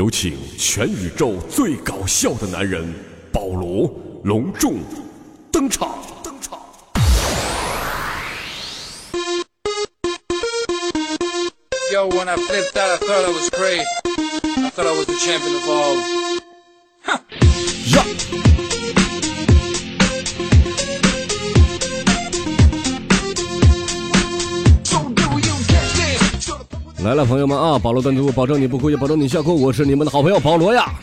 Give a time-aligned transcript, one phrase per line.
[0.00, 2.82] 有请全宇宙最搞笑的男人
[3.30, 4.76] 保罗隆重
[5.52, 5.98] 登场。
[6.24, 6.58] 登场。
[27.10, 29.60] 来了，朋友们啊，保罗段子，保证你不哭，也保证你笑哭。
[29.60, 30.94] 我是你们的好朋友保罗呀。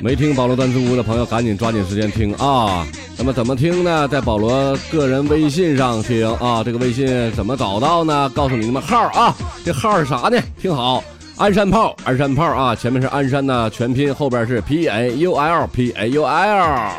[0.00, 2.86] 没听保罗段子屋的朋友，赶紧抓紧时间听啊！
[3.16, 4.06] 那么怎么听呢？
[4.06, 6.62] 在保罗个人微信上听啊！
[6.62, 8.30] 这个微信怎么找到呢？
[8.32, 9.34] 告诉你们号啊！
[9.64, 10.40] 这号是啥呢？
[10.62, 11.02] 听好，
[11.38, 12.44] 鞍山炮鞍山炮。
[12.44, 16.92] 啊前面是鞍山的全拼后边是 paul paul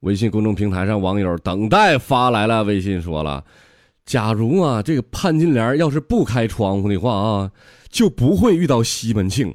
[0.00, 3.44] 微信公众平台上网友等待发来了微信说了
[4.06, 7.50] 假如啊这个潘金莲要是不开窗户的话啊
[7.90, 9.54] 就不会遇到西门庆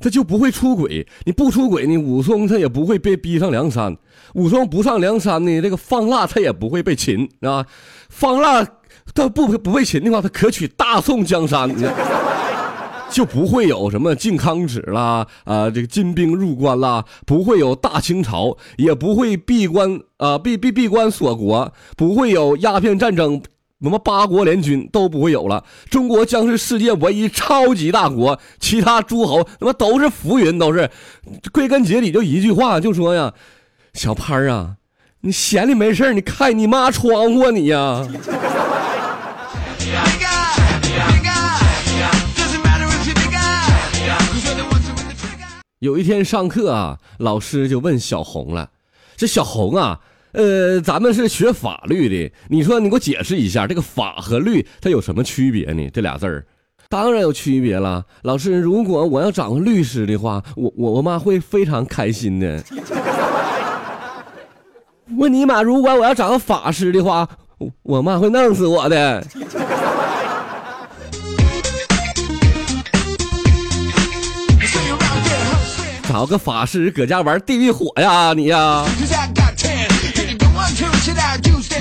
[0.00, 1.06] 他就不会出轨。
[1.24, 3.96] 你不出轨呢，武松他也不会被逼上梁山。
[4.34, 7.64] 武松不上梁山呢，这个方腊他也不会被擒啊。
[8.08, 8.66] 方腊
[9.14, 11.68] 他不不被擒的话，他可取大宋江山。
[11.68, 11.94] 你看
[13.10, 23.42] 就不会有什么靖康耻啦，啊、这个金兵入关啦，不会有大清朝，也不会闭关啊、闭闭闭关锁国，不会有鸦片战争，
[23.82, 25.64] 什么八国联军都不会有了。
[25.88, 30.90] 中国将是世界唯一超级大国，其他诸侯他妈都是浮云，都是。
[31.52, 33.32] 归根结底就一句话，就说呀，
[33.94, 34.76] 小潘儿啊，
[35.22, 38.06] 你闲的没事你开你妈窗户啊你呀。
[45.78, 48.68] 有一天上课啊，老师就问小红了
[49.16, 50.00] ：“这小红啊，
[50.32, 55.90] 呃，咱们是学法律的，你说你给我解释一下，这个法和律它有什么区别呢？
[55.92, 56.46] 这俩字儿，
[56.88, 58.04] 当然有区别了。
[58.22, 62.62] 老师，如果我要找个律师的话，我我我妈会非常开心的。
[65.16, 67.28] 问你妈，如果我要找个法师的话，
[67.58, 69.26] 我我妈会弄死我的。
[76.08, 78.84] 找个法师搁家玩地狱火呀，你呀！”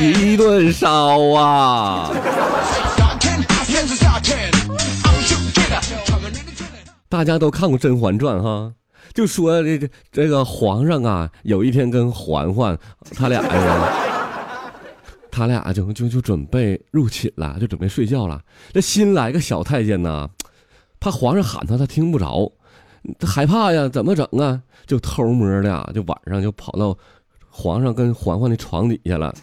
[0.00, 2.10] 一顿烧啊！
[7.08, 8.72] 大家都看过《甄嬛传》哈，
[9.12, 12.78] 就说这个这个皇上啊，有一天跟嬛嬛
[13.16, 13.92] 他俩呀，
[15.32, 18.40] 他俩就就就准备入寝了，就准备睡觉了。
[18.72, 20.28] 这新来个小太监呐，
[21.00, 22.52] 怕皇上喊他，他听不着，
[23.18, 24.62] 他害怕呀，怎么整啊？
[24.86, 26.96] 就偷摸的，就晚上就跑到
[27.50, 29.34] 皇上跟嬛嬛的床底下了。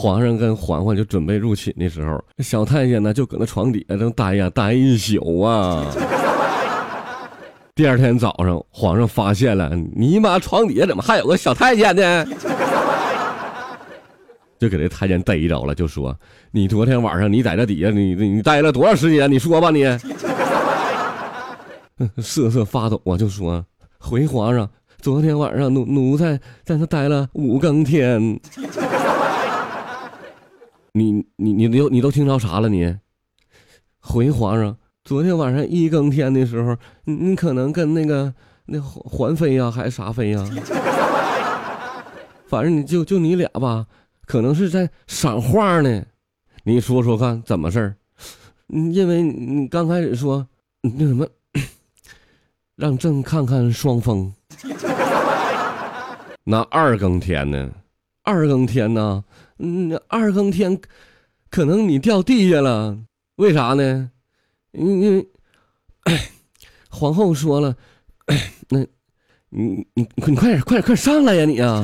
[0.00, 5.84] 皇上跟嬛嬛就准备入寝的时候，小太监呢就搁那床底下正待呀待一宿啊。
[7.74, 12.24] 第二天早上，皇上发现了，你妈床底下怎么还有个小太监呢？
[14.60, 16.16] 就给这太监逮着了，就说
[16.52, 19.28] ：“你昨天晚上你在这底下，你你待了多长时间？
[19.28, 19.82] 你说吧，你。
[22.22, 23.66] ”瑟瑟发抖啊，就说
[23.98, 24.70] ：“回皇上，
[25.00, 28.38] 昨天晚上奴奴才在那待了五更天。”
[30.98, 32.96] 你你你都你都听着啥了你？
[34.00, 38.34] 回皇上，昨天晚上一更天的时候，你你可能跟那个
[38.66, 40.44] 那环妃呀、还是啥妃呀、
[42.48, 43.86] 反正你就就你俩吧，
[44.26, 46.04] 可能是在赏画呢。
[46.64, 47.96] 你说说看怎么事儿？
[48.66, 50.48] 因为你刚开始说
[50.82, 51.26] 那什么，
[52.74, 54.32] 让朕看看双峰。
[56.44, 57.70] 那二更天呢？
[58.28, 59.24] 二更天呢？
[59.58, 60.78] 嗯，二更天，
[61.48, 62.98] 可能你掉地下了，
[63.36, 64.10] 为啥呢？
[64.72, 65.26] 因因为
[66.90, 67.74] 皇后说了，
[68.68, 68.80] 那，
[69.48, 71.82] 你你你快点快点快点上来呀你啊！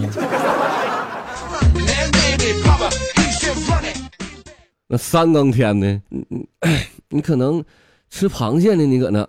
[4.86, 6.02] 那三更天呢？
[6.10, 6.46] 你你
[7.08, 7.64] 你可能
[8.10, 9.26] 吃螃蟹呢，你搁那，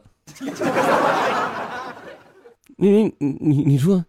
[2.75, 4.03] 你你你你说，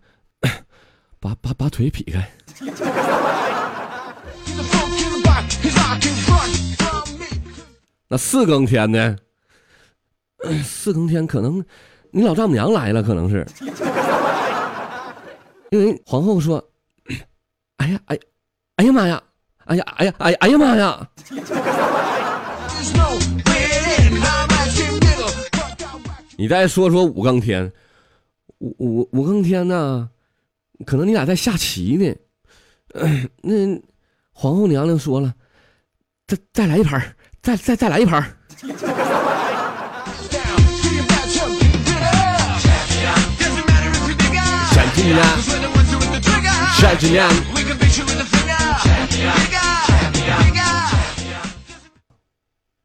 [1.21, 2.29] 把把把腿劈开。
[8.09, 9.17] 那四更天呢？
[10.65, 11.65] 四更天可能
[12.11, 13.45] 你老丈母娘来了可能是。
[15.71, 16.65] 因为皇后说
[17.79, 18.17] 哎呀哎
[18.77, 19.21] 哎呀妈呀
[19.65, 21.09] 哎呀哎呀哎呀哎呀妈呀！
[26.39, 27.73] 你再说说五更天
[28.59, 30.09] 五五五更天呢
[30.87, 32.15] 可能你俩在下棋呢。
[33.43, 33.53] 那
[34.33, 35.35] 皇后娘娘说了，
[36.27, 38.37] 再再来一盘，再再再来一盘。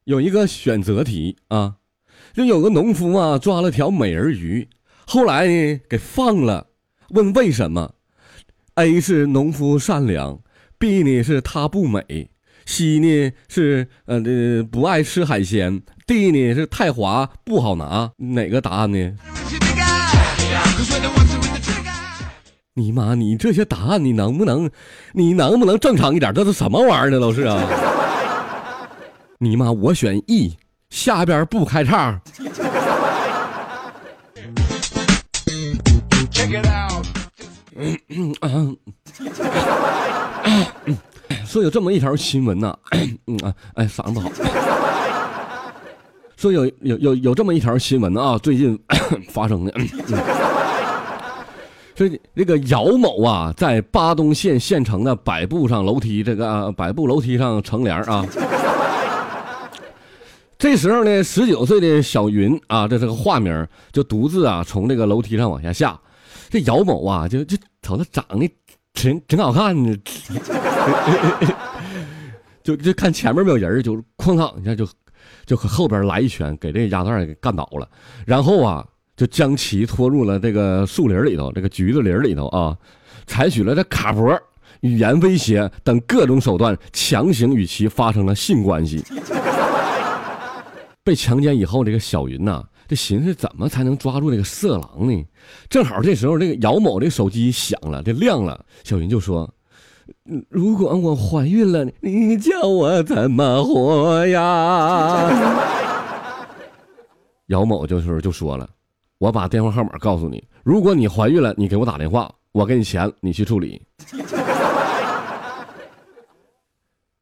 [0.03, 1.75] 有一个选择题啊，
[2.33, 4.67] 就有个农夫啊抓了条美人鱼，
[5.07, 6.67] 后来呢给放了，
[7.09, 7.93] 问为什么？
[8.81, 10.39] ？A 是农夫善良
[10.79, 12.31] ，B 呢是他不美
[12.65, 19.13] ，C 呢是呃呃不爱吃海鲜，D 呢是太滑不好拿，哪个答案呢？
[22.73, 24.67] 你妈，你这些答案你能不能，
[25.13, 26.33] 你能不能正常一点？
[26.33, 27.19] 这是什么玩意儿呢？
[27.19, 27.61] 都是啊！
[29.37, 30.57] 你妈，我选 E，
[30.89, 32.19] 下边不开叉。
[37.73, 38.77] Check it out.
[41.45, 42.75] 说有这么一条新闻呐、
[43.27, 44.29] 嗯啊，哎，嗓子好。
[46.35, 48.77] 说有有有有这么一条新闻啊，最近
[49.29, 49.71] 发生的。
[49.75, 49.87] 嗯
[51.93, 58.25] 说这个姚某啊，在巴东县县城的百步上楼梯这个、百步楼梯上乘凉啊。
[60.57, 65.99] 这时候呢，十九岁的小云啊，这是个化名，就独自啊从这个楼梯上往下下。
[66.51, 68.47] 这姚某啊，就就瞅他长得
[68.93, 69.97] 挺挺好看的，
[72.61, 74.85] 就就看前面没有人，就哐当一下就
[75.45, 77.87] 就和后边来一拳，给这丫蛋儿给干倒了。
[78.25, 82.77] 然后啊，就将其拖入了这个树林里头，这个橘子林里头啊，
[83.25, 84.37] 采取了这卡脖、
[84.81, 89.01] 语言威胁等各种手段，强行与其发生了性关系。
[91.01, 95.25] 被强奸以后，这个小云呐、这寻思怎么才能抓住这个色狼呢？
[95.69, 99.49] 正好这时候，这个姚某这手机响了，这亮了，小云就说
[100.49, 105.31] ：“如果我怀孕了，你叫我怎么活呀？”
[107.47, 108.69] 姚某就是就说了
[109.19, 113.81] ：“我把电话号码告诉你，如果你怀孕了，你给我打电话，我给你钱，你去处理。”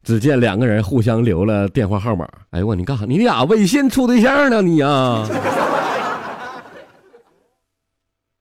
[0.10, 2.28] 只见两个人互相留了电话号码。
[2.50, 3.06] 哎呦我，你干啥？
[3.06, 4.60] 你俩微信处对象呢？
[4.60, 5.24] 你呀、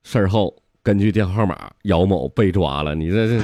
[0.03, 2.95] 事后根据电话号码，姚某被抓了。
[2.95, 3.39] 你这是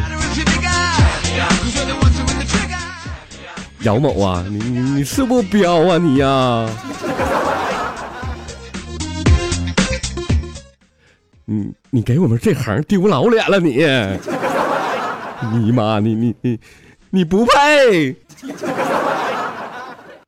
[3.82, 4.43] 姚某啊？
[4.49, 6.67] 你你你是不彪啊你呀、
[11.44, 13.87] 你你给我们这行丢老脸了你！
[15.53, 16.59] 你妈，你你你
[17.14, 18.16] 你不配！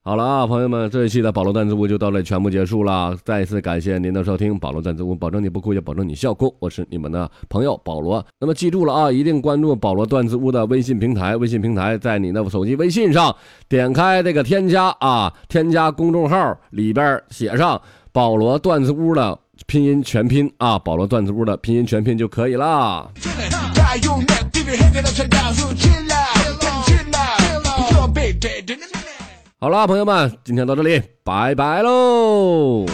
[0.04, 3.12] 好了啊，朋友们，这一期的保罗段子屋就到这全部结束了。
[3.24, 6.54] 再一次感谢您的收听，保罗段子屋，保证你不哭，也保证你笑哭。
[6.60, 8.24] 我是你们的朋友保罗。
[8.38, 13.34] 那么记住了啊，一定关注保罗段子屋的微信平台，微信平台在你的手机微信上
[13.68, 19.36] 点开这个添加啊，添加公众号里边写上保罗段子屋的
[19.66, 23.10] 拼音全拼啊，保罗段子屋的拼音全拼就可以了。
[29.58, 32.84] 好啦，朋友们，今天到这里，拜拜喽。